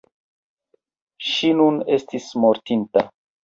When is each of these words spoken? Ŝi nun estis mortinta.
Ŝi 1.33 1.53
nun 1.61 1.79
estis 2.01 2.29
mortinta. 2.47 3.09